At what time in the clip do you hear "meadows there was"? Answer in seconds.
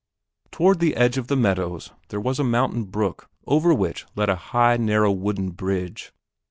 1.37-2.39